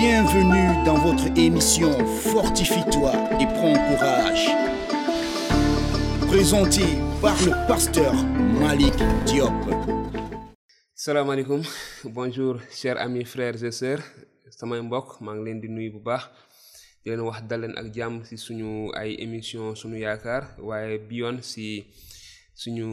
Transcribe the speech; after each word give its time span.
Bienvenue 0.00 0.84
dans 0.86 0.94
votre 0.98 1.26
émission 1.36 1.90
Fortifie-toi 2.06 3.10
et 3.40 3.46
prends 3.46 3.74
courage. 3.74 4.46
Présenté 6.28 6.82
par 7.20 7.34
le 7.42 7.50
pasteur 7.66 8.14
Malik 8.60 8.94
Diop. 9.26 9.52
Salam 10.94 11.28
alaikum. 11.30 11.62
Bonjour, 12.04 12.60
chers 12.70 13.00
amis, 13.00 13.24
frères 13.24 13.58
et 13.64 13.72
sœurs. 13.72 14.02
samay 14.58 14.80
mbokk 14.86 15.18
maa 15.22 15.34
ngi 15.34 15.44
leen 15.46 15.60
di 15.62 15.68
nuyu 15.70 15.90
bu 15.94 16.00
baax 16.06 16.24
di 17.04 17.10
leen 17.10 17.20
wax 17.26 17.42
dal 17.50 17.60
leen 17.62 17.74
ak 17.78 17.90
jàmm 17.94 18.16
si 18.26 18.36
suñu 18.38 18.90
ay 19.00 19.14
émission 19.24 19.74
suñu 19.80 19.98
yaakaar 20.02 20.42
waaye 20.68 20.98
bi 20.98 21.20
yoon 21.22 21.36
si 21.42 21.66
suñu 22.62 22.86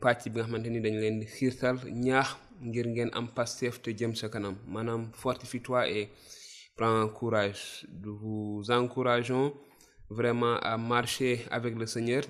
pàcc 0.00 0.28
bi 0.32 0.38
nga 0.40 0.46
xamante 0.46 0.68
ni 0.72 0.80
dañ 0.84 0.96
leen 1.02 1.18
xiirtal 1.34 1.76
ñaax 2.06 2.28
ngir 2.68 2.86
ngeen 2.88 3.10
am 3.12 3.26
Pastef 3.36 3.82
te 3.82 3.90
jëm 3.98 4.14
sa 4.20 4.28
kanam 4.32 4.56
maanaam 4.66 5.02
fortifie-toi 5.22 5.88
et 5.98 6.08
prends 6.76 7.08
courage. 7.08 7.86
Nous 8.02 8.16
vous 8.16 8.70
encourageons 8.70 9.54
vraiment 10.08 10.56
à 10.58 10.76
marcher 10.76 11.46
avec 11.50 11.76
le 11.76 11.86
Seigneur. 11.86 12.22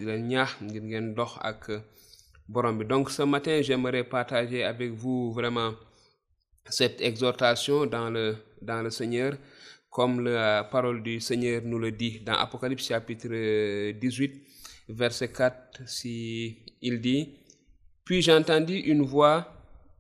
Donc 2.48 3.10
ce 3.10 3.22
matin 3.22 3.62
j'aimerais 3.62 4.04
partager 4.04 4.64
avec 4.64 4.90
vous 4.90 5.32
vraiment 5.32 5.72
cette 6.68 7.00
exhortation 7.00 7.86
dans 7.86 8.10
le 8.10 8.36
dans 8.60 8.82
le 8.82 8.90
Seigneur 8.90 9.34
comme 9.88 10.20
la 10.24 10.64
parole 10.64 11.02
du 11.02 11.20
Seigneur 11.20 11.62
nous 11.64 11.78
le 11.78 11.92
dit 11.92 12.20
dans 12.20 12.34
Apocalypse 12.34 12.86
chapitre 12.88 13.92
18 13.92 14.42
verset 14.88 15.28
4 15.28 15.82
si 15.86 16.58
il 16.82 17.00
dit 17.00 17.36
puis 18.04 18.20
j'entendis 18.20 18.78
une 18.78 19.02
voix 19.02 19.59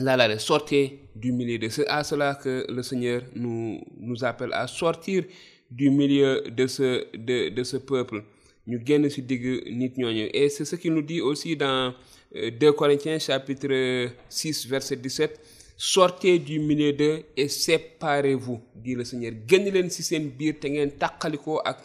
laalale 0.00 0.38
sortez 0.40 1.00
du 1.14 1.32
milieu 1.32 1.58
d'eux 1.58 1.68
c'est 1.70 1.86
à 1.88 2.02
cela 2.04 2.34
que 2.34 2.66
le 2.68 2.82
Seigneur 2.82 3.22
nous 3.34 3.80
nous 3.98 4.24
appelle 4.24 4.52
à 4.52 4.66
sortir 4.66 5.24
du 5.70 5.90
milieu 5.90 6.42
de 6.50 6.66
ce 6.66 7.04
de 7.16 7.48
de 7.50 7.62
ce 7.64 7.76
peuple. 7.78 8.22
Digg 8.66 9.62
nit 9.70 9.92
ñooñu. 9.96 10.28
Et 10.34 10.48
c'est 10.48 10.64
ce 10.64 10.74
qu'il 10.76 10.92
nous 10.92 11.02
dit 11.02 11.20
aussi 11.20 11.56
dans 11.56 11.94
2 12.34 12.72
Corinthiens 12.72 13.18
chapitre 13.18 14.08
6 14.28 14.66
verset 14.66 14.96
17 14.96 15.40
sortez 15.76 16.38
du 16.38 16.58
milieu 16.58 16.92
d'eux 16.92 17.22
et 17.36 17.48
séparez-vous 17.48 18.60
dit 18.74 18.94
le 18.94 19.04
Seigneur. 19.04 19.32
Te 19.46 20.68
ngeen 20.68 20.90
tàqalikoo 20.98 21.60
ak 21.64 21.78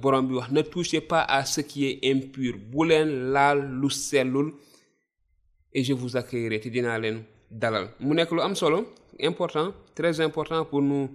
borom 0.00 0.26
bi 0.28 0.34
wax 0.34 0.50
ne 0.52 0.62
touchez 0.62 1.00
pas 1.00 1.22
à 1.22 1.44
ce 1.44 1.60
qui 1.62 1.86
est 1.86 2.10
impur. 2.10 2.54
Bu 2.58 3.90
sellul 3.90 4.52
et 5.74 5.82
je 5.84 5.92
vous 5.92 6.16
accueillerai. 6.16 6.60
Te 6.60 6.68
dinaa 6.68 6.98
leen 6.98 7.22
dalal. 7.50 7.88
Mu 8.00 8.14
nekk 8.14 8.32
important 9.20 9.72
très 9.94 10.20
important 10.20 10.64
pour 10.64 10.82
nous 10.82 11.08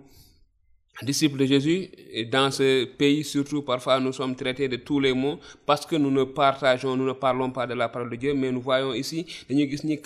disciples 1.01 1.37
de 1.37 1.45
Jésus 1.45 1.89
dans 2.31 2.51
ce 2.51 2.85
pays 2.85 3.23
surtout 3.23 3.61
parfois 3.61 3.99
nous 3.99 4.11
sommes 4.11 4.35
traités 4.35 4.67
de 4.67 4.75
tous 4.75 4.99
les 4.99 5.13
mots 5.13 5.39
parce 5.65 5.85
que 5.85 5.95
nous 5.95 6.11
ne 6.11 6.23
partageons 6.23 6.95
nous 6.97 7.05
ne 7.05 7.13
parlons 7.13 7.51
pas 7.51 7.65
de 7.67 7.73
la 7.73 7.87
parole 7.89 8.09
de 8.09 8.15
Dieu 8.17 8.33
mais 8.33 8.51
nous 8.51 8.59
voyons 8.61 8.93
ici 8.93 9.25
gis 9.49 9.79
ni 9.85 9.99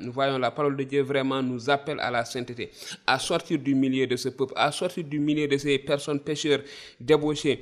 nous 0.00 0.12
voyons 0.12 0.38
la 0.38 0.50
parole 0.50 0.76
de 0.76 0.82
Dieu 0.84 1.02
vraiment 1.02 1.42
nous 1.42 1.70
appelle 1.70 2.00
à 2.00 2.10
la 2.10 2.24
sainteté 2.24 2.70
à 3.06 3.18
sortir 3.18 3.58
du 3.58 3.74
milieu 3.74 4.06
de 4.06 4.16
ce 4.16 4.28
peuple 4.30 4.52
à 4.56 4.72
sortir 4.72 5.04
du 5.04 5.20
milieu 5.20 5.46
de 5.46 5.56
ces 5.58 5.78
personnes 5.78 6.20
pécheurs 6.20 6.60
débauchés 7.00 7.60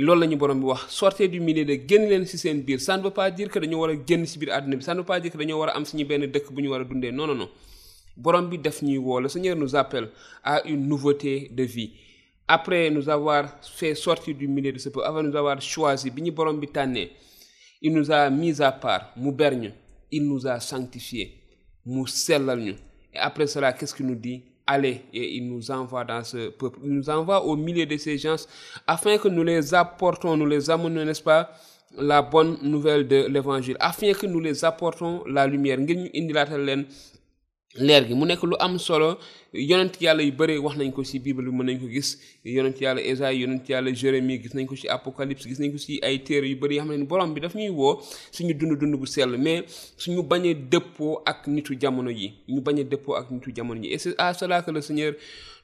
loolu 0.00 0.20
la 0.20 0.26
ñu 0.26 0.36
borom 0.36 0.58
bi 0.60 0.66
wax 0.66 0.86
sortez 0.88 1.28
du 1.28 1.40
milieu 1.40 1.64
de 1.64 1.74
génn 1.88 2.08
leen 2.08 2.26
ci 2.26 2.36
seen 2.38 2.62
biir. 2.62 2.80
Ça 2.80 2.96
ne 2.96 3.02
veut 3.02 3.10
pas 3.10 3.30
dire 3.30 3.48
que 3.48 3.58
dañoo 3.58 3.80
war 3.80 3.90
a 3.90 3.94
génn 4.06 4.26
ci 4.26 4.38
biir 4.38 4.52
àdduna 4.52 4.76
bi. 4.76 4.82
Ça 4.82 4.94
ne 4.94 4.98
veut 5.00 5.04
pas 5.06 5.20
dire 5.20 5.30
que 5.32 5.38
dañoo 5.38 5.58
war 5.60 5.70
a 5.70 5.76
am 5.76 5.84
suñu 5.84 6.04
benn 6.04 6.26
dëkk 6.26 6.52
bu 6.52 6.60
ñu 6.62 6.68
war 6.70 6.80
a 6.80 6.84
dundee. 6.84 7.10
Non 7.12 7.26
non 7.26 7.34
non. 7.34 7.48
Borom 8.16 8.48
bi 8.48 8.58
def 8.58 8.82
ñuy 8.82 8.98
woo 8.98 9.20
le 9.20 9.28
Seigneur 9.28 9.56
nous 9.56 9.74
appelle 9.76 10.10
à 10.42 10.66
une 10.66 10.86
nouveauté 10.86 11.48
de 11.52 11.62
vie. 11.62 11.92
Après 12.48 12.90
nous 12.90 13.08
avoir 13.08 13.58
fait 13.62 13.94
sortir 13.94 14.34
du 14.36 14.46
milieu 14.48 14.72
de 14.72 14.78
ce 14.78 14.88
peuple 14.88 15.06
avant 15.06 15.22
nous 15.22 15.34
avoir 15.36 15.60
choisi 15.60 16.10
bi 16.10 16.22
ñu 16.22 16.30
borom 16.32 16.58
bi 16.60 16.68
tànnee 16.68 17.10
il 17.82 17.92
nous 17.92 18.10
a 18.10 18.30
mis 18.30 18.60
à 18.62 18.72
part 18.72 19.12
mu 19.16 19.32
ber 19.32 19.54
ñu 19.56 19.70
il 20.10 20.22
nous 20.26 20.46
a 20.46 20.60
sanctifié 20.60 21.34
mu 21.84 22.06
sellal 22.06 22.60
ñu. 22.60 22.74
Et 23.12 23.18
après 23.18 23.46
cela 23.46 23.72
qu'est-ce 23.72 23.94
qu'il 23.94 24.06
nous 24.06 24.14
dit? 24.14 24.42
Allez 24.66 25.02
et 25.12 25.36
il 25.36 25.48
nous 25.48 25.70
envoie 25.70 26.04
dans 26.04 26.24
ce 26.24 26.48
peuple. 26.48 26.78
Il 26.84 26.92
nous 26.92 27.10
envoie 27.10 27.44
au 27.44 27.56
milieu 27.56 27.86
de 27.86 27.96
ces 27.96 28.18
gens 28.18 28.36
afin 28.86 29.18
que 29.18 29.28
nous 29.28 29.44
les 29.44 29.74
apportons 29.74 30.36
nous 30.36 30.46
les 30.46 30.68
amenons 30.70 31.04
n'est-ce 31.04 31.22
pas 31.22 31.50
la 31.98 32.22
bonne 32.22 32.58
nouvelle 32.62 33.08
de 33.08 33.26
l'évangile. 33.26 33.76
Afin 33.80 34.12
que 34.12 34.26
nous 34.26 34.40
les 34.40 34.64
apportons 34.64 35.24
la 35.26 35.46
lumière 35.46 35.78
leer 37.78 38.04
gi. 38.06 38.14
Mu 38.14 38.24
nekk 38.26 38.42
lu 38.42 38.56
am 38.60 38.78
solo. 38.78 39.18
Yonent 39.52 39.96
yàlla 40.00 40.22
yu 40.22 40.32
bëri 40.32 40.58
wax 40.58 40.76
nañ 40.76 40.92
ko 40.92 41.02
ci 41.04 41.18
bible 41.18 41.44
bi 41.44 41.50
mën 41.56 41.64
nañ 41.66 41.78
ko 41.80 41.86
gis. 41.88 42.18
Yonent 42.44 42.80
yàlla 42.80 43.00
Ésaïe 43.00 43.40
yonent 43.40 43.64
yàlla 43.68 43.92
Jérémie 43.94 44.40
gis 44.42 44.54
nañ 44.54 44.66
ko 44.66 44.76
ci 44.76 44.88
apocalypse 44.88 45.48
gis 45.48 45.58
nañ 45.58 45.72
ko 45.72 45.78
ci 45.78 45.98
ay 46.02 46.18
téere 46.22 46.46
yu 46.48 46.56
bëri 46.56 46.76
yoo 46.76 46.84
xam 46.84 46.94
ne 46.96 47.04
borom 47.04 47.32
bi 47.34 47.40
daf 47.40 47.54
ñuy 47.54 47.70
woo 47.70 48.00
suñu 48.32 48.52
dund 48.54 48.78
dund 48.78 48.96
bu 48.96 49.06
sell 49.06 49.36
mais 49.38 49.64
suñu 49.96 50.22
bañ 50.22 50.46
a 50.50 50.54
dëppoo 50.54 51.22
ak 51.24 51.46
nitu 51.46 51.74
jamono 51.80 52.10
yi. 52.10 52.32
Ñu 52.48 52.60
bañ 52.60 52.80
a 52.80 52.84
dëppoo 52.84 53.14
ak 53.16 53.30
nitu 53.30 53.50
jamono 53.54 53.80
yi. 53.82 53.92
Et 53.92 53.98
c'est 53.98 54.14
à 54.18 54.34
cela 54.34 54.62
que 54.62 54.70
le 54.70 54.80
Seigneur 54.80 55.14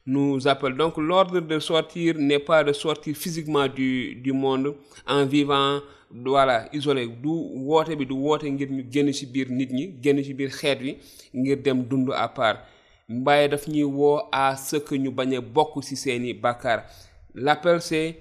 nous 0.05 0.47
appelle. 0.47 0.75
Donc 0.75 0.97
l'ordre 0.97 1.39
de 1.39 1.59
sortir 1.59 2.15
n'est 2.17 2.39
pas 2.39 2.63
de 2.63 2.73
sortir 2.73 3.15
physiquement 3.15 3.67
du 3.67 4.15
du 4.15 4.31
monde 4.33 4.73
en 5.07 5.25
vivant 5.25 5.81
voilà 6.13 6.67
isolé. 6.73 7.07
Du 7.07 7.29
woote 7.29 7.95
bi 7.97 8.05
du 8.05 8.13
woote 8.13 8.43
ngir 8.49 8.69
ñu 8.71 8.85
génn 8.91 9.11
ci 9.13 9.25
biir 9.25 9.49
nit 9.49 9.71
ñi 9.71 9.95
génn 10.01 10.23
ci 10.23 10.33
biir 10.33 10.49
xeet 10.49 10.79
wi 10.81 10.97
ngir 11.33 11.57
dem 11.61 11.83
dund 11.83 12.09
à 12.15 12.27
part. 12.27 12.59
Mbaye 13.09 13.49
daf 13.49 13.67
ñuy 13.67 13.83
woo 13.83 14.19
à 14.31 14.55
ce 14.55 14.77
ñu 14.95 15.11
bañ 15.11 15.39
bokk 15.41 15.83
ci 15.83 15.95
seeni 15.95 16.33
bàkkaar. 16.33 16.83
L'appel 17.35 17.81
c'est 17.81 18.19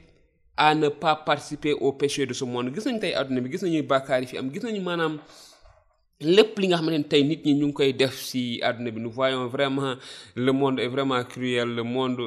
à 0.56 0.74
ne 0.74 0.88
pas 0.88 1.16
participer 1.16 1.72
au 1.72 1.92
péché 1.92 2.26
de 2.26 2.32
ce 2.32 2.44
monde. 2.44 2.72
Gis 2.74 2.84
nañu 2.86 3.00
tey 3.00 3.14
àdduna 3.14 3.40
bi 3.40 3.50
gis 3.52 3.62
nañuy 3.62 3.82
bàkkaar 3.82 4.20
yi 4.22 4.26
fi 4.26 4.38
am 4.38 4.50
gis 4.52 4.62
nañu 4.62 4.80
maanaam 4.82 5.18
lépp 6.24 6.58
li 6.58 6.66
nga 6.68 6.76
xamante 6.76 6.98
ne 6.98 7.04
tey 7.08 7.22
nit 7.24 7.44
ñi 7.44 7.54
ñu 7.54 7.66
ngi 7.66 7.72
koy 7.74 7.92
def 7.92 8.14
ci 8.28 8.60
àdduna 8.62 8.90
bi 8.90 9.00
nous 9.00 9.10
voyons 9.10 9.46
vraiment 9.46 9.94
le 10.36 10.52
monde 10.52 10.80
est 10.80 10.88
vraiment 10.88 11.22
cruel 11.24 11.68
le 11.74 11.82
monde 11.82 12.18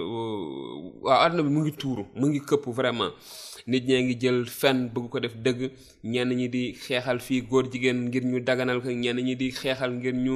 waaw 1.03 1.21
àdduna 1.25 1.43
bi 1.43 1.49
mu 1.49 1.61
ngi 1.61 1.71
tuuru 1.73 2.03
mu 2.15 2.27
ngi 2.27 2.39
këpp 2.41 2.65
vraiment. 2.67 3.11
Nit 3.67 3.81
ñee 3.87 4.01
ngi 4.03 4.15
jël 4.21 4.45
fen 4.45 4.89
bëgg 4.93 5.09
ko 5.09 5.19
def 5.19 5.33
dëgg 5.41 5.71
ñenn 6.03 6.29
ñi 6.37 6.47
di 6.49 6.73
xeexal 6.73 7.19
fii 7.19 7.41
góor 7.49 7.65
jigéen 7.71 7.97
ngir 8.07 8.23
ñu 8.23 8.39
daganal 8.39 8.79
ko 8.81 8.89
ñenn 8.91 9.17
ñi 9.25 9.35
di 9.35 9.49
xeexal 9.51 9.91
ngir 9.97 10.13
ñu 10.13 10.35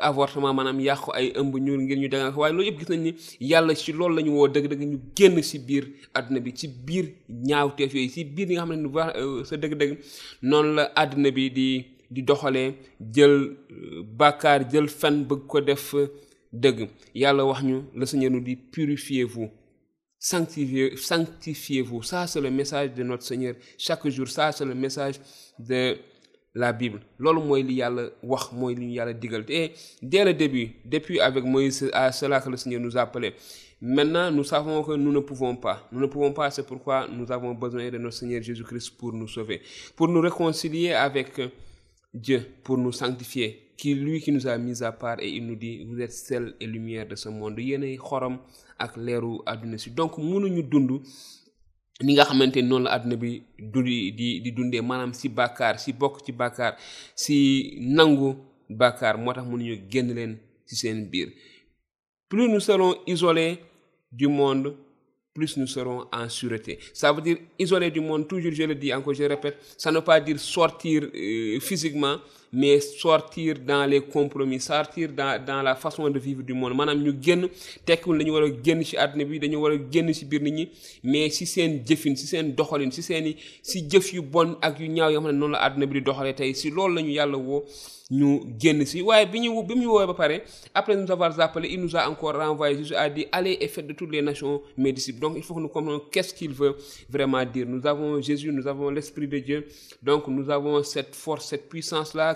avortement 0.00 0.54
maanaam 0.54 0.80
yàqu 0.80 1.10
ay 1.12 1.32
ëmb 1.36 1.52
ñu 1.54 1.72
ngir 1.82 1.98
ñu 1.98 2.08
daganal 2.08 2.32
ko. 2.32 2.40
Waaye 2.40 2.54
loolu 2.54 2.68
yëpp 2.68 2.78
gis 2.80 2.88
nañ 2.88 3.00
ni 3.02 3.12
yàlla 3.40 3.74
ci 3.74 3.92
loolu 3.92 4.14
la 4.16 4.22
ñu 4.22 4.30
woo 4.32 4.48
dëgg-dëgg 4.48 4.82
ñu 4.88 4.98
génn 5.16 5.42
ci 5.42 5.58
biir 5.58 5.84
àdduna 6.14 6.40
bi 6.40 6.52
ci 6.56 6.68
biir 6.68 7.06
ñaawteef 7.28 7.92
yooyu 7.94 8.08
ci 8.10 8.24
biir 8.24 8.48
yi 8.48 8.54
nga 8.56 8.64
xam 8.64 8.72
ne 8.72 8.88
ni 8.88 9.44
sa 9.44 9.56
dëgg-dëgg 9.56 9.98
noonu 10.42 10.74
la 10.76 10.84
àdduna 10.96 11.30
bi 11.30 11.50
di 11.50 11.84
di 12.10 12.24
jël 13.14 13.56
bàkkaar 14.18 14.60
jël 14.70 14.86
bëgg 15.28 15.46
ko 15.46 15.60
def 15.60 15.94
dëgg. 16.52 16.88
Yàlla 17.14 17.44
wax 17.44 17.62
ñu 17.62 17.82
le 17.94 18.06
Seigneur 18.06 18.30
nous 18.30 18.40
dit 18.40 18.56
purifiez-vous 18.56 19.50
sanctifiez 20.18 20.96
sanctifiez-vous. 20.96 22.02
Ça 22.02 22.26
c'est 22.26 22.40
le 22.40 22.50
message 22.50 22.94
de 22.94 23.02
notre 23.02 23.22
Seigneur. 23.22 23.54
Chaque 23.78 24.06
jour 24.08 24.28
ça 24.28 24.52
c'est 24.52 24.64
le 24.64 24.74
message 24.74 25.16
de 25.58 25.96
la 26.54 26.72
Bible. 26.72 27.00
Loolu 27.18 27.40
mooy 27.42 27.62
li 27.62 27.74
yàlla 27.82 28.08
wax 28.22 28.52
mooy 28.52 28.74
li 28.74 28.92
yàlla 28.94 29.12
digal. 29.12 29.44
Et 29.48 29.72
dès 30.02 30.24
le 30.24 30.32
début 30.34 30.72
depuis 30.84 31.20
avec 31.20 31.44
Moïse 31.44 31.90
à 31.92 32.10
cela 32.12 32.40
que 32.40 32.48
le 32.48 32.56
Seigneur 32.56 32.80
nous 32.80 32.96
appelait 32.96 33.34
maintenant 33.80 34.30
nous 34.30 34.44
savons 34.44 34.82
que 34.82 34.92
nous 34.92 35.12
ne 35.12 35.20
pouvons 35.20 35.54
pas. 35.56 35.86
Nous 35.92 36.00
ne 36.00 36.06
pouvons 36.06 36.32
pas 36.32 36.50
c'est 36.50 36.66
pourquoi 36.66 37.06
nous 37.08 37.30
avons 37.30 37.52
besoin 37.54 37.90
de 37.90 37.98
notre 37.98 38.16
Seigneur 38.16 38.42
Jésus-Christ 38.42 38.96
pour 38.96 39.12
nous 39.12 39.28
sauver. 39.28 39.60
Pour 39.94 40.08
nous 40.08 40.20
réconcilier 40.20 40.92
avec 40.92 41.40
Dieu 42.14 42.42
pour 42.62 42.78
nous 42.78 42.92
sanctifier 42.92 43.72
qui 43.76 43.94
lui 43.94 44.20
qui 44.20 44.32
nous 44.32 44.46
a 44.46 44.56
mis 44.58 44.82
à 44.82 44.92
part 44.92 45.20
et 45.20 45.28
il 45.28 45.46
nous 45.46 45.56
dit 45.56 45.84
vous 45.84 46.00
êtes 46.00 46.12
sel 46.12 46.54
et 46.60 46.66
lumière 46.66 47.06
de 47.06 47.14
ce 47.14 47.28
monde. 47.28 47.58
Yéenay 47.58 47.96
xorom 47.96 48.38
ak 48.78 48.96
leeru 48.96 49.40
àdduna 49.46 49.78
si. 49.78 49.90
Donc 49.90 50.18
mënuñu 50.18 50.62
dund 50.62 51.00
ni 52.02 52.12
nga 52.14 52.24
xamante 52.24 52.56
ni 52.56 52.68
noonu 52.68 52.84
la 52.84 52.92
àdduna 52.96 53.16
bi 53.16 53.42
du 53.58 53.82
di 53.82 54.12
di 54.40 54.52
dundee. 54.52 54.80
Maanaam 54.82 55.12
si 55.14 55.28
bàkkaar 55.28 55.78
si 55.78 55.92
bokk 55.92 56.24
ci 56.24 56.32
bàkkaar 56.32 56.76
si 57.14 57.76
nangu 57.80 58.36
bàkkaar 58.70 59.18
moo 59.18 59.32
tax 59.32 59.44
mënuñu 59.46 59.76
génn 59.90 60.14
leen 60.14 60.38
ci 60.66 60.76
seen 60.76 61.08
biir. 61.10 61.28
Plus 62.28 62.48
nous 62.48 62.60
serons 62.60 62.96
isolés 63.06 63.58
du 64.10 64.26
monde, 64.28 64.74
plus 65.36 65.56
nous 65.58 65.66
serons 65.66 66.06
en 66.12 66.28
sûreté. 66.28 66.78
Ça 66.92 67.12
veut 67.12 67.20
dire 67.22 67.36
isolé 67.58 67.90
du 67.90 68.00
monde, 68.00 68.26
toujours 68.26 68.52
je 68.52 68.62
le 68.62 68.74
dis 68.74 68.92
encore, 68.92 69.14
je 69.14 69.24
répète, 69.24 69.56
ça 69.76 69.90
ne 69.90 69.96
veut 69.98 70.04
pas 70.04 70.18
dire 70.20 70.38
sortir 70.40 71.02
euh, 71.14 71.60
physiquement, 71.60 72.16
mais 72.52 72.80
sortir 72.80 73.56
dans 73.66 73.84
les 73.86 74.00
compromis 74.00 74.60
sortir 74.60 75.08
dans 75.12 75.42
dans 75.44 75.62
la 75.62 75.74
façon 75.74 76.08
de 76.10 76.18
vivre 76.18 76.42
du 76.42 76.52
monde. 76.54 76.74
Maanaam 76.74 76.98
ñu 77.02 77.12
génn 77.22 77.48
tekkiwul 77.84 78.18
dañu 78.18 78.32
war 78.32 78.44
a 78.44 78.48
génn 78.64 78.82
ci 78.84 78.96
àdduna 78.96 79.24
bi 79.24 79.38
dañu 79.38 79.56
war 79.62 79.72
a 79.72 79.76
génn 79.92 80.12
ci 80.12 80.24
biir 80.24 80.42
nit 80.42 80.52
ñi 80.52 80.68
mais 81.04 81.30
ci 81.30 81.46
seen 81.46 81.82
jëfin 81.86 82.14
ci 82.16 82.26
seen 82.26 82.54
doxalin 82.54 82.90
ci 82.90 83.02
seen 83.02 83.26
i 83.26 83.36
ci 83.62 83.86
jëf 83.90 84.12
yu 84.14 84.22
bon 84.22 84.56
ak 84.60 84.80
yu 84.80 84.88
ñaaw 84.88 85.10
yoo 85.10 85.20
xam 85.20 85.32
ne 85.32 85.38
noonu 85.38 85.52
la 85.52 85.62
àdduna 85.66 85.86
bi 85.86 85.94
di 85.98 86.04
doxalee 86.04 86.34
tey. 86.34 86.54
Ci 86.54 86.70
loolu 86.70 86.94
la 86.94 87.02
ñu 87.02 87.10
yàlla 87.10 87.36
woo 87.36 87.64
ñu 88.10 88.40
génn 88.60 88.84
ci 88.86 89.02
waaye 89.02 89.26
bi 89.26 89.40
ñu 89.40 89.62
bi 89.64 89.74
ba 89.84 90.28
après 90.74 90.94
nous 90.96 91.10
avoir 91.10 91.38
appelé 91.40 91.68
il 91.72 91.80
nous 91.80 91.96
a 91.96 92.08
encore 92.08 92.34
renvoyé. 92.36 92.76
Jésus 92.76 92.94
a 92.94 93.10
dit 93.10 93.26
allez 93.32 93.58
et 93.60 93.66
faites 93.66 93.86
de 93.86 93.92
toutes 93.94 94.12
les 94.12 94.22
nations 94.22 94.62
mes 94.76 94.92
disciples. 94.92 95.18
Donc 95.20 95.34
il 95.36 95.42
faut 95.42 95.54
que 95.54 95.60
nous 95.60 95.68
comprenions 95.68 96.00
qu'est-ce 96.12 96.32
qu'il 96.32 96.52
veut 96.52 96.76
vraiment 97.10 97.44
dire. 97.44 97.66
Nous 97.66 97.84
avons 97.84 98.20
Jésus 98.20 98.52
nous 98.52 98.66
avons 98.68 98.90
l'Esprit 98.90 99.26
de 99.26 99.38
Dieu. 99.40 99.66
Donc 100.02 100.28
nous 100.28 100.48
avons 100.50 100.82
cette 100.84 101.16
force 101.16 101.46
cette 101.48 101.68
puissance 101.68 102.14
là 102.14 102.35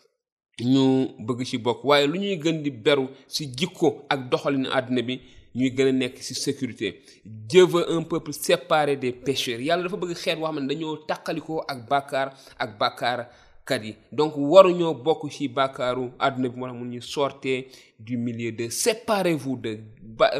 ñu 0.65 1.07
bëgg 1.19 1.43
ci 1.45 1.57
bokk. 1.57 1.83
Waaye 1.83 2.07
lu 2.07 2.17
ñuy 2.19 2.37
gën 2.37 2.61
di 2.63 2.71
beru 2.71 3.07
ci 3.27 3.45
jikko 3.55 4.05
ak 4.09 4.29
doxalin 4.29 4.65
àdduna 4.71 5.01
bi 5.01 5.19
ñuy 5.55 5.69
gën 5.71 5.87
a 5.87 5.91
nekk 5.91 6.17
ci 6.21 6.33
sécurité. 6.33 7.01
Dieu 7.25 7.65
veut 7.65 7.89
un 7.91 8.03
peuple 8.03 8.31
séparé 8.33 8.95
des 8.95 9.11
pécheurs. 9.11 9.59
Yàlla 9.59 9.83
dafa 9.83 9.97
bëgg 9.97 10.15
xeet 10.15 10.37
wax 10.39 10.53
xam 10.53 10.63
ne 10.63 10.67
dañoo 10.67 10.97
tàqalikoo 11.07 11.61
ak 11.67 11.87
bàkkaar 11.89 12.33
ak 12.57 12.77
bàkkaar 12.79 13.29
kat 13.65 13.83
yi. 13.83 13.95
Donc 14.11 14.33
waruñoo 14.37 14.93
bokk 14.93 15.29
ci 15.31 15.47
bàkkaaru 15.47 16.11
àdduna 16.19 16.49
bi 16.49 16.57
moo 16.59 16.67
tax 16.67 16.75
mun 16.77 16.89
ñu 16.91 17.01
sortez 17.01 17.67
du 17.99 18.17
milieu 18.17 18.51
de 18.51 18.69
séparez-vous 18.69 19.57
de 19.57 19.79
ba 20.01 20.31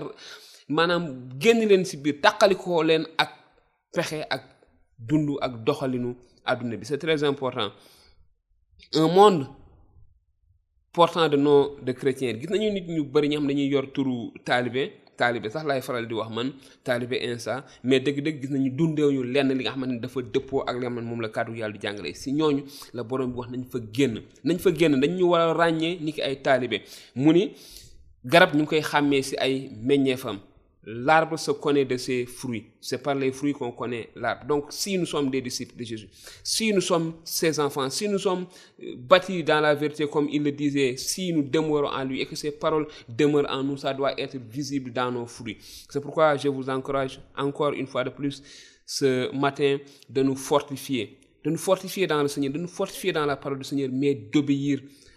maanaam 0.70 1.30
génn 1.40 1.60
leen 1.68 1.84
ci 1.86 1.98
biir 1.98 2.22
tàqalikoo 2.22 2.84
leen 2.84 3.06
ak 3.18 3.32
pexe 3.94 4.24
ak 4.30 4.44
dund 4.98 5.30
ak 5.42 5.64
doxalinu 5.66 6.16
àdduna 6.46 6.78
bi. 6.78 6.86
C'est 6.86 6.98
très 6.98 7.24
important. 7.24 7.72
Un 8.94 9.08
monde 9.08 9.48
portant 10.94 11.30
de 11.30 11.38
nom 11.38 11.76
de 11.82 11.92
chrétien. 11.94 12.36
Gis 12.40 12.50
nañu 12.50 12.70
nit 12.72 12.88
ñu 12.88 13.04
bari 13.06 13.28
ñoo 13.30 13.40
xam 13.40 13.48
dañuy 13.48 13.70
yor 13.70 13.86
turu 13.94 14.32
taalibe 14.44 14.84
taalibe 15.18 15.50
sax 15.50 15.64
laay 15.66 15.82
faral 15.82 16.06
di 16.08 16.14
wax 16.14 16.30
man 16.30 16.54
taalibe 16.84 17.14
insa 17.16 17.64
mais 17.84 18.00
dëgg-dëgg 18.02 18.42
gis 18.42 18.50
nañu 18.52 18.70
dundeewuñu 18.78 19.24
lenn 19.34 19.50
li 19.58 19.64
nga 19.64 19.72
xamante 19.72 19.94
ne 19.94 20.00
dafa 20.00 20.22
dëppoo 20.22 20.64
ak 20.68 20.76
li 20.76 20.82
nga 20.88 20.90
ne 20.90 21.02
moom 21.10 21.22
la 21.22 21.30
kàddu 21.30 21.54
yàlla 21.56 21.74
di 21.74 21.80
jàngale. 21.82 22.14
Si 22.14 22.32
ñooñu 22.34 22.64
la 22.94 23.04
borom 23.04 23.32
bi 23.32 23.38
wax 23.40 23.50
nañ 23.52 23.64
fa 23.72 23.80
génn. 23.94 24.22
Nañ 24.44 24.58
fa 24.60 24.70
génn 24.76 25.00
dañ 25.00 25.22
war 25.24 25.42
a 25.42 25.54
ràññee 25.54 25.98
ni 26.02 26.12
ki 26.14 26.22
ay 26.22 26.36
taalibe. 26.42 26.82
Mu 27.16 27.32
ni 27.34 27.54
garab 28.26 28.54
ñu 28.56 28.62
ngi 28.64 28.68
koy 28.68 28.82
xàmmee 28.82 29.22
si 29.22 29.36
ay 29.38 29.70
meññeefam. 29.82 30.40
L'arbre 30.83 31.38
se 31.38 31.51
connaît 31.51 31.86
de 31.86 31.98
ses 31.98 32.25
fruits. 32.25 32.66
C'est 32.80 33.01
par 33.04 33.16
les 33.16 33.31
fruits 33.31 33.54
qu'on 33.54 33.72
connaît 33.72 34.10
l'arbre. 34.16 34.45
Donc 34.45 34.66
si 34.69 34.98
nous 34.98 35.06
sommes 35.06 35.30
des 35.30 35.42
disciples 35.42 35.75
de 35.78 35.83
Jésus 35.83 36.10
si 36.44 36.74
nous 36.74 36.81
sommes 36.81 37.13
ses 37.24 37.60
enfants 37.60 37.89
si 37.89 38.07
nous 38.07 38.18
sommes 38.18 38.45
bâtis 38.98 39.44
dans 39.44 39.60
la 39.60 39.75
vérité 39.75 40.07
comme 40.07 40.28
il 40.31 40.44
le 40.44 40.51
disait 40.51 40.98
si 40.98 41.31
nous 41.33 41.44
demeurons 41.44 41.88
en 41.89 42.04
lui 42.04 42.22
et 42.22 42.25
que 42.25 42.36
ses 42.36 42.51
paroles 42.51 42.88
demeurent 43.07 43.50
en 43.50 43.63
nous 43.63 43.78
ça 43.78 43.94
doit 43.94 44.19
être 44.19 44.38
visible 44.38 44.92
dans 44.92 45.12
nos 45.12 45.25
fruits. 45.28 45.57
C'est 45.89 46.01
pourquoi 46.01 46.36
je 46.38 46.48
vous 46.48 46.69
encourage 46.69 47.22
encore 47.38 47.74
une 47.74 47.88
fois 47.88 48.04
de 48.04 48.10
plus 48.10 48.42
ce 48.86 49.34
matin 49.36 49.77
de 50.10 50.24
nous 50.24 50.36
fortifier 50.36 51.18
de 51.44 51.50
nous 51.50 51.57
fortifier 51.57 52.07
dans 52.07 52.22
le 52.22 52.27
Seigneur 52.27 52.54
de 52.54 52.60
nous 52.60 52.68
fortifier 52.68 53.12
dans 53.12 53.25
la 53.25 53.36
parole 53.36 53.60
du 53.60 53.63
Seigneur 53.63 53.89
mais 53.92 54.16
d'obéir 54.16 54.80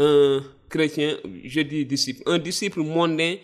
un 0.00 0.42
chrétien 0.68 1.10
je 1.44 1.60
dis 1.60 1.84
disciple. 1.84 2.22
Un 2.26 2.38
disciple 2.38 2.80
mondain 2.80 3.34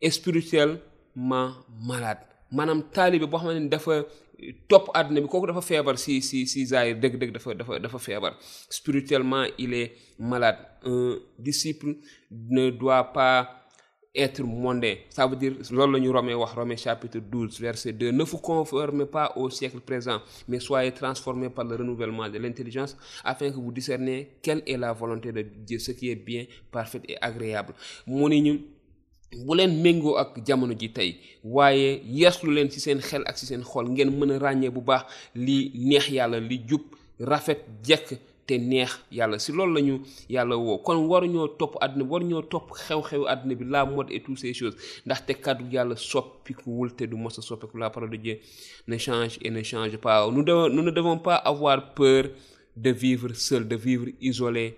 et 0.00 0.10
spirituellement 0.10 1.48
malade. 1.90 2.22
Maanaam 2.56 2.82
taalibe 2.94 3.26
boo 3.30 3.38
xamante 3.38 3.60
ni 3.64 3.68
dafa 3.74 3.94
topp 4.68 4.90
àdduna 4.98 5.20
bi 5.24 5.28
kooku 5.32 5.46
dafa 5.50 5.62
feebar 5.70 5.96
si 6.04 6.20
si 6.28 6.46
si 6.52 6.66
zaahir 6.70 6.96
dëgg-dëgg 7.02 7.32
dafa 7.36 7.54
dafa 7.60 7.78
dafa 7.84 7.98
feebar. 8.06 8.32
Spirituellement 8.78 9.44
il 9.58 9.74
est 9.74 9.92
malade. 10.18 10.58
Un 10.84 11.16
disciple 11.38 11.96
ne 12.30 12.70
doit 12.70 13.04
pas 13.12 13.63
être 14.14 14.42
mondain. 14.42 14.94
Ça 15.10 15.26
veut 15.26 15.36
dire 15.36 15.54
chapitre 16.76 17.18
12 17.18 17.60
verset 17.60 17.92
2 17.92 18.10
ne 18.12 18.22
vous 18.22 18.38
conformez 18.38 19.06
pas 19.06 19.32
au 19.36 19.50
siècle 19.50 19.80
présent 19.80 20.20
mais 20.48 20.60
soyez 20.60 20.92
transformés 20.92 21.50
par 21.50 21.64
le 21.64 21.76
renouvellement 21.76 22.28
de 22.28 22.38
l'intelligence 22.38 22.96
afin 23.24 23.50
que 23.50 23.56
vous 23.56 23.72
discerniez 23.72 24.36
quelle 24.40 24.62
est 24.66 24.76
la 24.76 24.92
volonté 24.92 25.32
de 25.32 25.42
Dieu 25.42 25.78
ce 25.78 25.92
qui 25.92 26.10
est 26.10 26.16
bien 26.16 26.44
parfait 26.70 27.00
et 27.08 27.16
agréable 27.20 27.74
te 38.46 38.54
neex 38.58 38.92
yàlla. 39.10 39.38
Si 39.38 39.52
loolu 39.52 39.74
la 39.74 39.80
ñu 39.80 40.00
yàlla 40.28 40.56
woo. 40.56 40.78
Kon 40.78 41.06
waruñoo 41.10 41.48
topp 41.58 41.76
àdduna 41.80 42.04
bi 42.04 42.10
waruñoo 42.10 42.42
topp 42.42 42.70
xew-xew 42.84 43.24
àdduna 43.32 43.54
bi 43.54 43.64
la 43.64 43.84
mode 43.86 44.10
et 44.12 44.20
toutes 44.22 44.38
ces 44.38 44.54
choses. 44.54 44.76
Ndaxte 45.06 45.32
kàddu 45.44 45.64
yàlla 45.72 45.96
soppikuwul 45.96 46.94
te 46.96 47.04
du 47.06 47.16
mos 47.16 47.38
a 47.38 47.42
soppiku. 47.42 47.78
La 47.78 47.90
parole 47.90 48.10
de 48.10 48.16
Dieu 48.16 48.38
ne 48.88 48.96
change 48.98 49.38
et 49.42 49.50
ne 49.50 49.62
change 49.62 49.96
pas. 49.98 50.28
Nous 50.30 50.42
devons 50.42 50.68
nous 50.68 50.82
ne 50.82 50.90
devons 50.90 51.18
pas 51.18 51.36
avoir 51.36 51.94
peur 51.94 52.24
de 52.76 52.90
vivre 52.90 53.32
seul 53.34 53.66
de 53.68 53.76
vivre 53.76 54.06
isolé. 54.20 54.76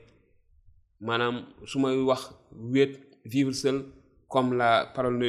Maanaam 1.00 1.44
su 1.64 1.78
may 1.78 1.96
wax 2.02 2.30
wéet 2.73 2.92
vivre 3.25 3.52
seul 3.52 3.85
comme 4.28 4.54
la 4.56 4.87
parole 4.94 5.20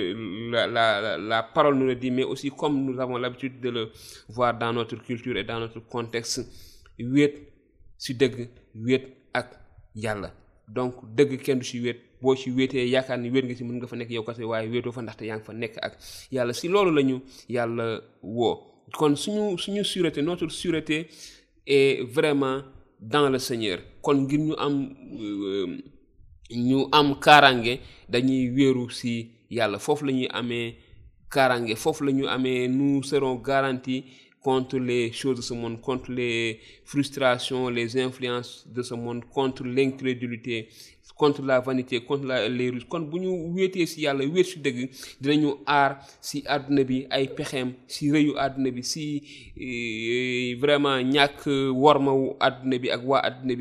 la, 0.51 0.65
la, 0.67 1.17
la 1.17 1.43
parole 1.43 1.75
nous 1.77 1.85
le 1.85 1.95
dit 1.95 2.09
mais 2.11 2.23
aussi 2.23 2.49
comme 2.51 2.83
nous 2.85 2.99
avons 2.99 3.17
l'habitude 3.17 3.59
de 3.61 3.69
le 3.69 3.89
voir 4.29 4.57
dans 4.57 4.73
notre 4.73 4.95
culture 5.03 5.37
et 5.37 5.43
dans 5.43 5.59
notre 5.59 5.79
contexte 5.81 6.39
wéet 6.99 7.33
si 7.97 8.13
dëgg 8.13 8.47
wéet 8.75 9.05
ak 9.33 9.59
yàlla. 9.95 10.31
Donc 10.67 10.95
dëgg 11.15 11.41
kenn 11.41 11.59
du 11.59 11.65
si 11.65 11.79
wéet. 11.81 11.99
Boo 12.21 12.35
ci 12.35 12.49
wéetee 12.51 12.87
yaakaar 12.89 13.19
ni 13.19 13.29
wéet 13.29 13.45
nga 13.45 13.55
si 13.55 13.63
mën 13.63 13.77
nga 13.77 13.87
fa 13.87 13.95
nekk 13.95 14.09
yow 14.11 14.23
kese 14.23 14.43
waaye 14.43 14.67
wéetoo 14.69 14.91
fa 14.91 15.01
ndaxte 15.01 15.25
yaa 15.25 15.37
ngi 15.37 15.45
fa 15.45 15.53
nekk 15.53 15.77
ak 15.81 15.97
yàlla. 16.31 16.53
Si 16.53 16.67
loolu 16.67 16.91
la 16.95 17.01
ñu 17.03 17.21
yàlla 17.49 18.01
woo. 18.23 18.57
Kon 18.93 19.15
suñu 19.15 19.57
suñu 19.57 19.83
sûreté 19.83 20.21
notre 20.21 20.49
sûreté 20.49 21.07
est 21.65 22.01
vraiment 22.03 22.61
dans 22.99 23.29
le 23.29 23.37
Seigneur. 23.39 23.79
Kon 24.01 24.15
ngir 24.23 24.39
ñu 24.39 24.53
am 24.57 24.89
ñu 26.51 26.87
am 26.91 27.15
kaaraange 27.19 27.79
dañuy 28.09 28.49
wéeru 28.49 28.89
si 28.89 29.31
yàlla. 29.49 29.77
Foofu 29.79 30.05
la 30.05 30.11
ñuy 30.13 30.27
amee 30.31 30.75
kaaraange. 31.29 31.75
Foofu 31.75 32.03
la 32.05 32.11
ñu 32.11 32.25
amee 32.27 32.67
nous 32.67 33.03
serons 33.03 33.35
garantis 33.35 34.03
contre 34.41 34.77
les 34.79 35.11
choses 35.11 35.37
de 35.37 35.41
ce 35.41 35.53
monde, 35.53 35.81
contre 35.81 36.11
les 36.11 36.59
frustrations, 36.85 37.69
les 37.69 37.97
influences 37.97 38.65
de 38.67 38.81
ce 38.81 38.93
monde, 38.93 39.25
contre 39.25 39.63
l'incrédulité, 39.65 40.69
contre 41.17 41.41
la 41.41 41.59
vanité, 41.59 42.01
contre 42.03 42.25
la, 42.25 42.47
les 42.47 42.69
ruses. 42.69 42.85
si 43.83 44.05
si 46.21 46.43
àdduna 46.47 46.83
bi 46.83 47.07
si 48.87 50.55
vraiment 50.55 50.97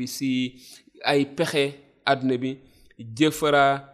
si 0.07 0.55
ay 1.03 1.25
pexe 1.25 1.73
bi 2.39 2.57
fera 3.31 3.93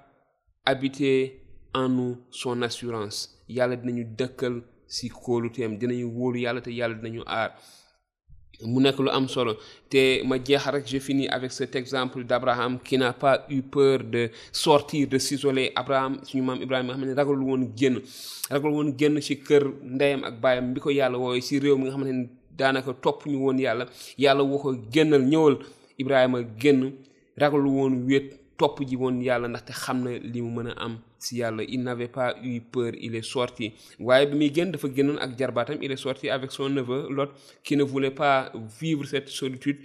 habiter 0.66 1.40
en 1.74 1.90
nous 1.90 2.18
son 2.30 2.62
assurance 2.62 3.30
yàlla 3.50 3.78
si 4.88 5.10
kóoluteem 5.10 5.78
dinañu 5.78 6.08
wóolu 6.12 6.38
yàlla 6.40 6.62
te 6.62 6.72
yàlla 6.72 6.96
dinañu 6.96 7.24
aar. 7.26 7.52
Mu 8.66 8.80
nekk 8.80 9.00
lu 9.00 9.10
am 9.10 9.28
solo. 9.28 9.58
Te 9.90 10.22
ma 10.24 10.38
jeexal 10.38 10.74
rek 10.76 10.86
je 10.88 11.00
finis 11.00 11.28
avec 11.28 11.52
cet 11.52 11.76
exemple 11.76 12.24
d'Abraham 12.24 12.80
qui 12.80 12.98
n'a 12.98 13.12
pas 13.14 13.46
eu 13.50 13.62
peur 13.62 14.04
de 14.04 14.30
sortir 14.52 15.08
de 15.08 15.18
s'isoler. 15.18 15.72
Abraham 15.76 16.20
suñu 16.24 16.44
maam 16.44 16.62
Ibrahima 16.62 16.94
nga 16.94 17.00
xam 17.00 17.10
ne 17.10 17.14
ragal 17.16 17.40
woon 17.42 17.72
génn. 17.76 18.00
Ragal 18.50 18.72
woon 18.72 18.94
génn 18.98 19.20
ci 19.22 19.36
kër 19.42 19.64
ndeyam 19.84 20.24
ak 20.24 20.40
baayam 20.40 20.74
bi 20.74 20.80
ko 20.80 20.90
yàlla 20.92 21.18
wooye 21.18 21.42
ci 21.42 21.60
réew 21.60 21.76
mi 21.78 21.86
nga 21.86 21.92
xam 21.96 22.04
ne 22.08 22.30
daanaka 22.58 22.94
topp 23.02 23.26
ñu 23.26 23.38
woon 23.44 23.58
yàlla. 23.60 23.86
Yàlla 24.18 24.44
woo 24.44 24.60
ko 24.60 24.76
génnal 24.92 25.24
ñëwal. 25.26 25.58
Ibrahima 25.98 26.40
génn 26.60 26.94
ragal 27.38 27.66
woon 27.66 28.06
wéet. 28.08 28.43
Topp 28.58 28.82
ji 28.88 28.96
woon 28.96 29.22
yàlla 29.22 29.48
ndaxte 29.48 29.74
xam 29.74 30.04
na 30.04 30.12
li 30.18 30.42
mu 30.42 30.50
mën 30.62 30.70
a 30.72 30.74
am 30.86 30.98
si 31.18 31.38
yàlla. 31.38 31.64
Il 31.64 31.82
n'avait 31.84 32.08
pas 32.08 32.36
eu 32.44 32.60
peur 32.62 32.92
il 33.00 33.16
est 33.16 33.22
sorti. 33.26 33.74
Waaye 34.00 34.28
bi 34.28 34.36
muy 34.38 34.54
génn 34.54 34.72
dafa 34.72 34.88
génnoon 34.96 35.18
ak 35.20 35.38
jarbaatam 35.40 35.78
il 35.82 35.92
est 35.92 35.98
sorti 35.98 36.30
avec 36.30 36.52
son 36.52 36.70
neveu 36.70 37.08
Lot 37.10 37.30
qui 37.64 37.76
ne 37.78 37.84
voulait 37.84 38.12
pas 38.12 38.52
vivre 38.80 39.06
cette 39.06 39.30
solitude. 39.30 39.78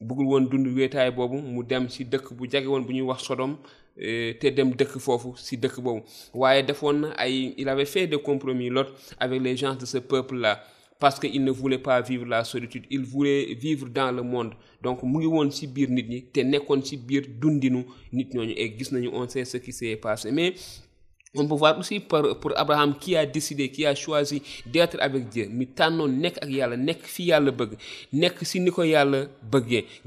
Bëggul 0.00 0.26
woon 0.26 0.40
dund 0.50 0.66
wéetaay 0.76 1.10
boobu 1.10 1.40
mu 1.40 1.62
dem 1.64 1.88
si 1.88 2.04
dëkk 2.04 2.34
bu 2.34 2.48
jege 2.50 2.66
woon 2.66 2.82
bu 2.84 2.92
ñuy 2.92 3.02
wax 3.08 3.22
Sodome 3.24 3.56
te 3.96 4.50
dem 4.52 4.72
dëkk 4.76 4.98
foofu 5.00 5.32
si 5.36 5.56
dëkk 5.56 5.80
boobu. 5.80 6.02
Waaye 6.34 6.62
defoon 6.62 7.00
na 7.00 7.08
ay 7.16 7.54
il 7.56 7.68
avait 7.68 7.86
fait 7.86 8.06
des 8.06 8.20
compromis 8.20 8.68
Lot 8.68 8.88
avec 9.18 9.40
les 9.40 9.56
gens 9.56 9.74
de 9.74 9.86
ce 9.86 9.98
peuple 9.98 10.36
là 10.36 10.60
parce 10.98 11.18
que 11.18 11.26
il 11.26 11.44
ne 11.44 11.50
voulait 11.50 11.78
pas 11.78 12.00
vivre 12.00 12.24
la 12.26 12.44
solitude 12.44 12.84
il 12.90 13.02
voulait 13.04 13.54
vivre 13.54 13.88
dans 13.88 14.10
le 14.12 14.22
monde. 14.22 14.52
Donc 14.82 15.02
mu 15.02 15.18
ngi 15.18 15.26
woon 15.26 15.50
ci 15.50 15.66
biir 15.66 15.90
nit 15.90 16.04
ñi 16.08 16.22
te 16.32 16.40
nekkoon 16.40 16.82
ci 16.82 16.96
biir 16.96 17.24
dundinu 17.40 17.84
nit 18.12 18.28
ñooñu. 18.34 18.54
Et 18.56 18.74
gis 18.78 18.92
nañu 18.92 19.10
on 19.12 19.28
sait 19.28 19.44
ce 19.44 19.58
qui 19.58 19.72
s'est 19.72 19.96
passé. 19.96 20.30
Mais 20.32 20.54
on 21.36 21.46
peut 21.46 21.54
voir 21.54 21.78
aussi 21.78 22.00
pour, 22.00 22.22
Abraham 22.56 22.94
qui 22.98 23.16
a 23.16 23.24
décidé 23.26 23.68
qui 23.70 23.84
a 23.86 23.94
choisi 23.94 24.42
d'être 24.64 24.96
avec 25.00 25.28
Dieu. 25.28 25.48
Mi 25.50 25.66
tànnoon 25.66 26.08
nekk 26.08 26.38
ak 26.42 26.50
yàlla 26.50 26.76
nekk 26.76 27.02
fi 27.04 27.28
yàlla 27.30 27.50
bëgg 27.52 27.76
nekk 28.12 28.44
si 28.46 28.60
ni 28.60 28.70
ko 28.70 28.82
yàlla 28.82 29.24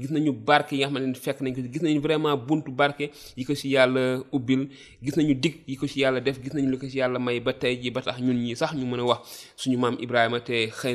gis 0.00 0.10
nañu 0.10 0.32
barke 0.32 0.72
yi 0.74 0.80
nga 0.80 0.88
xamante 0.88 1.18
fekk 1.20 1.40
nañ 1.44 1.54
ko 1.54 1.60
gis 1.72 1.82
nañu 1.82 2.00
vraiment 2.00 2.36
buntu 2.36 2.70
barke 2.72 3.10
yi 3.36 3.44
ko 3.44 3.54
si 3.54 3.68
yàlla 3.74 4.22
ubbil 4.32 4.68
gis 5.02 5.16
nañu 5.16 5.34
dig 5.34 5.60
yi 5.66 5.76
ko 5.76 5.86
si 5.86 6.00
yàlla 6.00 6.20
def 6.20 6.40
gis 6.42 6.52
nañu 6.54 6.70
li 6.70 6.78
ko 6.78 6.86
si 6.88 6.98
yàlla 6.98 7.18
may 7.18 7.40
ba 7.40 7.52
tey 7.52 7.76
ji 7.82 7.90
ba 7.90 8.00
tax 8.02 8.20
ñun 8.20 8.36
ñi 8.42 8.56
sax 8.56 8.74
ñu 8.74 8.86
mën 8.86 9.00
a 9.00 9.04
wax 9.04 9.20
suñu 9.56 9.78
maam 9.78 9.96
Ibrahima 10.00 10.40
te 10.40 10.68
xëy 10.70 10.94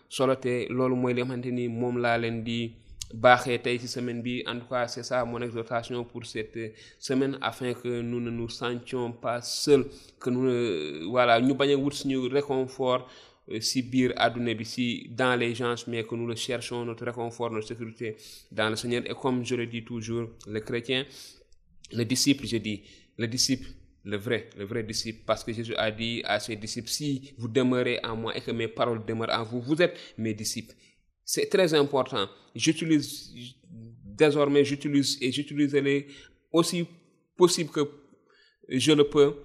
solo 0.15 0.33
te 0.43 0.53
loolu 0.75 0.95
mooy 1.01 1.13
li 1.13 1.21
nga 1.21 1.27
xamante 1.29 1.49
ni 1.57 1.65
moom 1.79 1.95
laa 2.03 2.17
leen 2.23 2.37
di 2.47 2.59
baaxee 3.23 3.57
tey 3.65 3.77
semaine 3.95 4.21
bi. 4.25 4.33
En 4.49 4.57
tout 4.59 4.69
cas 4.71 4.87
c'est 4.93 5.03
ça 5.09 5.23
mon 5.25 5.41
exhortation 5.41 6.03
pour 6.11 6.25
cette 6.25 6.59
semaine 6.99 7.37
afin 7.41 7.73
que 7.81 8.01
nous 8.09 8.19
ne 8.25 8.29
nous 8.39 8.49
sentions 8.49 9.11
pas 9.25 9.41
seuls 9.41 9.85
que 10.21 10.29
nous 10.29 11.09
voilà 11.11 11.33
ñu 11.41 11.53
bañ 11.59 11.71
a 11.73 11.77
wut 11.83 11.93
suñu 11.99 12.17
réconfort 12.37 13.01
si 13.59 13.81
biir 13.91 14.09
àdduna 14.25 14.53
bi 14.59 14.65
si 14.73 14.85
dans 15.19 15.35
les 15.41 15.53
gens 15.59 15.75
mais 15.87 16.03
que 16.07 16.15
nous 16.15 16.27
le 16.27 16.35
cherchons 16.35 16.85
notre 16.85 17.05
réconfort 17.05 17.49
notre 17.51 17.67
sécurité 17.67 18.15
dans 18.51 18.69
le 18.69 18.75
Seigneur. 18.81 19.03
Et 19.09 19.13
comme 19.21 19.45
je 19.45 19.55
le 19.55 19.65
dis 19.65 19.83
toujours 19.83 20.25
le 20.55 20.59
chrétien 20.67 21.05
le 21.99 22.03
disciple 22.05 22.45
je 22.47 22.57
dis 22.57 22.77
le 23.17 23.27
disciple 23.27 23.67
le 24.03 24.17
vrai, 24.17 24.49
le 24.57 24.65
vrai 24.65 24.83
disciple, 24.83 25.21
parce 25.25 25.43
que 25.43 25.53
Jésus 25.53 25.75
a 25.75 25.91
dit 25.91 26.21
à 26.25 26.39
ses 26.39 26.55
disciples, 26.55 26.89
si 26.89 27.33
vous 27.37 27.47
demeurez 27.47 27.99
en 28.03 28.15
moi 28.15 28.35
et 28.35 28.41
que 28.41 28.51
mes 28.51 28.67
paroles 28.67 29.05
demeurent 29.05 29.39
en 29.39 29.43
vous, 29.43 29.61
vous 29.61 29.81
êtes 29.81 29.97
mes 30.17 30.33
disciples. 30.33 30.73
C'est 31.23 31.47
très 31.47 31.73
important. 31.73 32.27
J'utilise, 32.55 33.33
désormais, 34.03 34.65
j'utilise 34.65 35.17
et 35.21 35.31
j'utiliserai 35.31 36.07
aussi 36.51 36.85
possible 37.37 37.69
que 37.69 37.87
je 38.67 38.91
le 38.91 39.03
peux, 39.03 39.35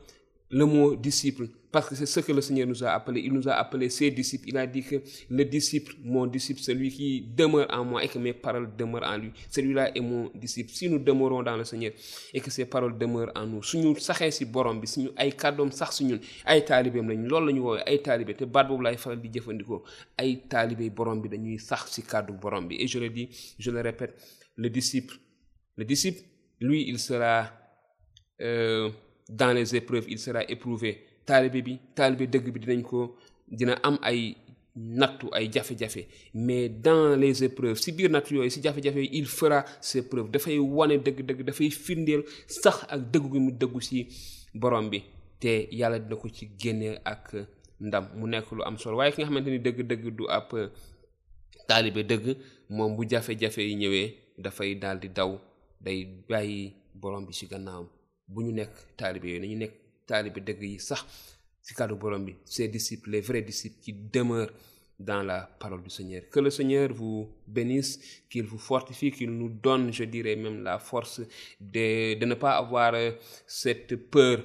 le 0.50 0.64
mot 0.64 0.96
disciple, 0.96 1.48
parce 1.76 1.90
que 1.90 1.94
c'est 1.94 2.06
ce 2.06 2.20
que 2.20 2.32
le 2.32 2.40
Seigneur 2.40 2.66
nous 2.66 2.82
a 2.82 2.88
appelé. 2.92 3.20
Il 3.20 3.34
nous 3.34 3.46
a 3.46 3.52
appelé 3.52 3.90
ses 3.90 4.10
disciples. 4.10 4.48
Il 4.48 4.56
a 4.56 4.66
dit 4.66 4.82
que 4.82 4.96
le 5.28 5.44
disciple, 5.44 5.92
mon 6.02 6.26
disciple, 6.26 6.60
celui 6.62 6.88
qui 6.90 7.20
demeure 7.20 7.66
en 7.70 7.84
moi 7.84 8.02
et 8.02 8.08
que 8.08 8.18
mes 8.18 8.32
paroles 8.32 8.70
demeurent 8.78 9.02
en 9.06 9.18
lui, 9.18 9.30
celui-là 9.50 9.94
est 9.94 10.00
mon 10.00 10.30
disciple. 10.34 10.70
Si 10.72 10.88
nous 10.88 10.98
demeurons 10.98 11.42
dans 11.42 11.54
le 11.54 11.64
Seigneur 11.64 11.92
et 12.32 12.40
que 12.40 12.50
ses 12.50 12.64
paroles 12.64 12.96
demeurent 12.96 13.30
en 13.34 13.46
nous, 13.46 13.62
si 13.62 13.76
borom 22.40 22.66
bi 22.68 22.76
et 22.80 22.86
je 22.86 22.98
le 22.98 23.08
dis 23.10 23.28
je 23.58 23.70
le 23.70 23.80
répète 23.82 24.14
le 24.56 24.70
disciple 24.70 25.14
le 25.76 25.84
lui 26.60 26.88
il 26.88 26.98
sera 26.98 27.50
euh, 28.40 28.88
dans 29.28 29.52
les 29.52 29.74
épreuves 29.76 30.06
il 30.08 30.18
sera 30.18 30.42
éprouvé 30.44 31.04
taalibe 31.26 31.60
bi 31.66 31.74
taalibe 31.94 32.26
dëgg 32.30 32.46
bi 32.54 32.60
dinañ 32.60 32.82
ko 32.82 33.16
dina 33.48 33.74
am 33.82 33.98
ay 34.02 34.36
nattu 34.76 35.28
ay 35.32 35.48
jafe-jafe. 35.52 36.06
Mais 36.34 36.68
dans 36.68 37.16
les 37.16 37.42
épreuves 37.44 37.78
si 37.80 37.92
biir 37.92 38.10
nattu 38.10 38.34
yooyu 38.36 38.50
si 38.50 38.62
jafe-jafe 38.62 38.96
yi 39.00 39.08
il 39.18 39.26
fera 39.26 39.64
ses 39.80 40.02
dafay 40.30 40.58
wane 40.58 40.98
dëgg-dëgg 40.98 41.42
dafay 41.48 41.70
firndeel 41.70 42.22
sax 42.46 42.84
ak 42.88 43.00
dëggu 43.12 43.32
gi 43.32 43.38
mu 43.40 43.52
dëggu 43.52 43.80
si 43.80 44.06
borom 44.54 44.90
bi. 44.90 45.02
Te 45.40 45.66
yàlla 45.72 45.98
dina 45.98 46.16
ko 46.16 46.28
ci 46.28 46.48
génnee 46.58 46.98
ak 47.04 47.34
ndam. 47.80 48.08
Mu 48.16 48.26
nekk 48.28 48.52
lu 48.52 48.62
am 48.64 48.76
solo. 48.78 48.96
Waaye 48.98 49.12
ki 49.12 49.22
nga 49.22 49.28
xamante 49.30 49.48
ni 49.50 49.58
dëgg-dëgg 49.58 50.10
du 50.16 50.28
ab 50.28 50.52
taalibe 51.68 52.04
dëgg 52.06 52.36
moom 52.70 52.96
bu 52.96 53.08
jafe-jafe 53.08 53.58
yi 53.64 53.74
ñëwee 53.76 54.14
dafay 54.38 54.74
daal 54.76 55.00
di 55.00 55.08
daw. 55.08 55.38
Day 55.80 56.04
bàyyi 56.28 56.72
borom 56.94 57.26
bi 57.26 57.32
ci 57.32 57.46
gannaawam. 57.46 57.88
Bu 58.28 58.42
ñu 58.42 58.52
nekk 58.52 58.72
taalibe 58.96 59.24
yooyu 59.28 59.56
nekk 59.56 59.85
taalibe 60.06 60.40
dëgg 60.48 60.62
yi 60.62 60.78
sax 60.78 61.02
ci 61.62 61.74
kàddu 61.74 61.96
disciples 62.72 63.10
les 63.10 63.20
vrais 63.20 63.42
disciples 63.42 63.80
qui 63.82 63.92
demeurent 63.92 64.52
dans 64.98 65.22
la 65.22 65.42
parole 65.60 65.82
du 65.82 65.90
Seigneur. 65.90 66.22
Que 66.30 66.40
le 66.40 66.48
Seigneur 66.50 66.90
vous 66.92 67.28
bénisse 67.46 68.22
qu'il 68.30 68.44
vous 68.44 68.58
fortifie 68.58 69.10
qu'il 69.10 69.30
nous 69.30 69.48
donne 69.50 69.92
je 69.92 70.04
dirais 70.04 70.36
même 70.36 70.62
la 70.62 70.78
force 70.78 71.20
de 71.60 72.14
de 72.14 72.24
ne 72.24 72.34
pas 72.34 72.56
avoir 72.56 72.92
cette 73.46 73.94
peur 74.10 74.38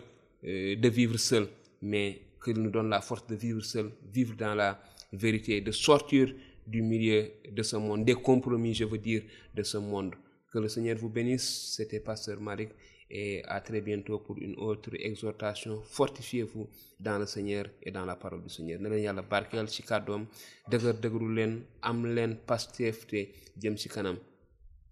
de 0.44 0.90
vivre 0.90 1.18
seul 1.18 1.48
mais 1.82 2.22
qu'il 2.44 2.58
nous 2.60 2.70
donne 2.72 2.90
la 2.90 3.02
force 3.02 3.26
de 3.28 3.36
vivre 3.36 3.62
seul 3.64 3.92
vivre 4.12 4.36
dans 4.36 4.56
la 4.56 4.82
vérité 5.14 5.62
de 5.62 5.72
sortir 5.72 6.34
du 6.68 6.82
milieu 6.82 7.32
de 7.50 7.64
ce 7.64 7.78
monde 7.78 8.04
des 8.04 8.16
compromis 8.16 8.74
je 8.74 8.86
veux 8.86 8.98
dire 8.98 9.24
de 9.54 9.64
ce 9.64 9.78
monde. 9.78 10.16
Que 10.52 10.60
le 10.60 10.68
Seigneur 10.68 10.98
vous 10.98 11.08
bénisse. 11.10 11.74
C'était 11.78 12.02
pasteur 12.02 12.42
Malick 12.42 12.70
et 13.12 13.44
à 13.46 13.60
très 13.62 13.82
bientôt 13.82 14.20
pour 14.20 14.38
une 14.38 14.56
autre 14.58 14.92
exhortation. 14.94 15.82
Fortifiez-vous 15.84 16.68
dans 17.00 17.20
le 17.20 17.26
Seigneur 17.26 17.66
et 17.84 17.92
dans 17.92 18.06
la 18.06 18.16
parole 18.16 18.42
du 18.44 18.50
Seigneur. 18.50 18.80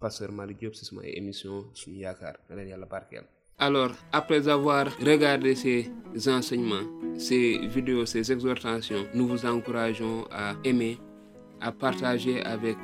Pasteur 0.00 0.32
Malick 0.32 0.58
Diop 0.58 0.74
ci 0.74 0.84
sama 0.86 1.02
émission 1.04 1.66
suñu 1.74 1.98
yaakaar. 2.00 2.36
Alors 3.58 3.92
après 4.12 4.48
avoir 4.48 4.86
regardé 4.98 5.54
ces 5.54 5.90
enseignements 6.26 6.86
ces 7.18 7.58
vidéos 7.68 8.06
ces 8.06 8.32
exhortations 8.32 9.04
nous 9.12 9.28
vous 9.28 9.44
encourageons 9.44 10.26
à 10.30 10.54
aimer 10.64 10.96
à 11.60 11.70
partager 11.70 12.40
avec 12.42 12.78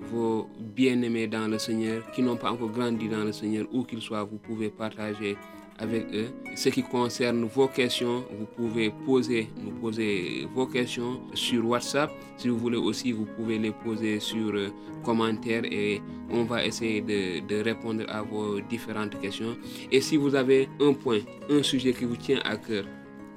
vos 0.00 0.48
bien-aimés 0.58 1.26
dans 1.26 1.48
le 1.48 1.58
Seigneur 1.58 2.10
qui 2.12 2.22
n'ont 2.22 2.36
pas 2.36 2.50
encore 2.50 2.70
grandi 2.70 3.08
dans 3.08 3.24
le 3.24 3.32
Seigneur, 3.32 3.66
où 3.72 3.84
qu'ils 3.84 4.00
soient, 4.00 4.24
vous 4.24 4.38
pouvez 4.38 4.70
partager 4.70 5.36
avec 5.78 6.04
eux. 6.12 6.28
Ce 6.54 6.68
qui 6.68 6.82
concerne 6.82 7.44
vos 7.44 7.68
questions, 7.68 8.24
vous 8.38 8.46
pouvez 8.56 8.92
poser, 9.06 9.48
nous 9.64 9.70
poser 9.70 10.46
vos 10.54 10.66
questions 10.66 11.20
sur 11.34 11.66
WhatsApp. 11.66 12.10
Si 12.36 12.48
vous 12.48 12.58
voulez 12.58 12.76
aussi, 12.76 13.12
vous 13.12 13.24
pouvez 13.24 13.58
les 13.58 13.70
poser 13.70 14.20
sur 14.20 14.54
euh, 14.54 14.68
commentaires 15.02 15.64
et 15.64 16.02
on 16.30 16.44
va 16.44 16.64
essayer 16.64 17.00
de 17.00 17.62
répondre 17.62 18.04
à 18.08 18.22
vos 18.22 18.60
différentes 18.60 19.18
questions. 19.20 19.56
Et 19.90 20.00
si 20.00 20.16
vous 20.16 20.34
avez 20.34 20.68
un 20.80 20.92
point, 20.92 21.20
un 21.48 21.62
sujet 21.62 21.92
qui 21.92 22.04
vous 22.04 22.16
tient 22.16 22.40
à 22.44 22.56
cœur, 22.56 22.84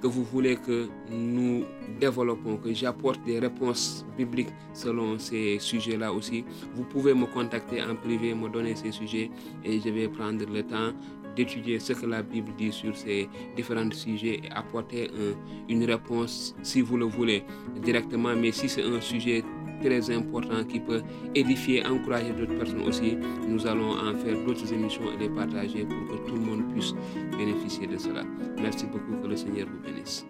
que 0.04 0.08
vous 0.08 0.26
voulez 0.26 0.58
que 0.58 0.90
nous 1.10 1.64
développons, 1.98 2.58
que 2.58 2.74
j'apporte 2.74 3.24
des 3.24 3.40
réponses 3.40 4.06
bibliques 4.18 4.54
selon 4.74 5.18
ces 5.18 5.58
sujets-là 5.60 6.12
aussi, 6.12 6.44
vous 6.76 6.84
pouvez 6.84 7.14
me 7.14 7.26
contacter 7.26 7.82
en 7.82 7.96
privé, 7.96 8.36
me 8.36 8.50
donner 8.50 8.76
ces 8.76 8.92
sujets 8.92 9.32
et 9.64 9.80
je 9.80 9.90
vais 9.90 10.10
prendre 10.10 10.44
le 10.46 10.62
temps 10.64 10.92
d'étudier 11.38 11.80
ce 11.80 11.94
que 11.94 12.06
la 12.06 12.22
Bible 12.22 12.52
dit 12.58 12.74
sur 12.74 12.96
ces 12.98 13.30
différents 13.56 13.90
sujets 13.92 14.42
et 14.44 14.52
apporter 14.52 15.10
un, 15.10 15.72
une 15.74 15.86
réponse, 15.86 16.54
si 16.64 16.82
vous 16.82 16.98
le 16.98 17.06
voulez, 17.06 17.44
directement. 17.82 18.36
Mais 18.36 18.52
si 18.52 18.68
c'est 18.68 18.84
un 18.84 19.00
sujet 19.00 19.42
très 19.84 20.10
important 20.16 20.64
qui 20.64 20.80
peut 20.80 21.02
édifier, 21.36 21.86
encourager 21.86 22.32
d'autres 22.32 22.58
personnes 22.58 22.88
aussi, 22.88 23.18
nous 23.48 23.66
allons 23.68 23.92
en 23.92 24.16
faire 24.16 24.36
d'autres 24.46 24.72
émissions 24.72 25.04
et 25.16 25.24
les 25.24 25.30
partager 25.30 25.86
pour 25.86 26.08
que 26.08 26.28
tout 26.28 26.36
le 26.36 26.42
monde 26.42 26.74
puisse 26.74 26.94
bénéficier 27.38 27.88
de 27.88 27.98
cela. 27.98 28.24
Merci 28.62 28.86
beaucoup, 28.86 29.22
que 29.22 29.28
le 29.28 29.36
Seigneur 29.36 29.68
vous 29.68 29.80
bénisse. 29.80 30.26